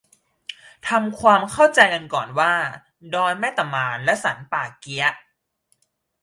[0.87, 2.53] ทำความเข้าใจกันก่อนว่า
[3.13, 5.13] ดอยแม่ตะมาน และ สันป่าเกี๊ยะ